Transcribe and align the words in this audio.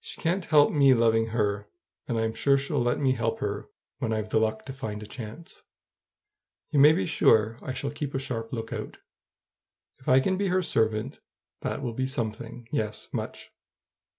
She 0.03 0.19
can't 0.19 0.45
help 0.45 0.71
me 0.71 0.95
loving 0.95 1.27
her, 1.27 1.69
and 2.07 2.17
I'm 2.17 2.33
sure 2.33 2.57
she'll 2.57 2.81
let 2.81 2.99
me 2.99 3.11
help 3.11 3.37
her 3.39 3.69
when 3.99 4.11
I've 4.11 4.29
the 4.29 4.39
luck 4.39 4.65
to 4.65 4.73
find 4.73 5.03
a 5.03 5.05
chance. 5.05 5.61
You 6.71 6.79
may 6.79 6.91
be 6.91 7.05
sure 7.05 7.59
I 7.61 7.73
shall 7.73 7.91
keep 7.91 8.15
a 8.15 8.17
sharp 8.17 8.51
lookout. 8.51 8.97
If 9.99 10.09
I 10.09 10.19
can 10.19 10.37
be 10.37 10.47
her 10.47 10.63
servant, 10.63 11.19
that 11.61 11.83
will 11.83 11.93
be 11.93 12.07
something; 12.07 12.67
yes, 12.71 13.09
much. 13.13 13.51